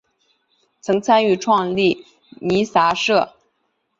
[0.79, 2.03] 曾参与创立
[2.39, 3.33] 弥洒社。